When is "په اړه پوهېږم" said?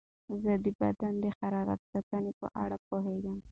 2.39-3.37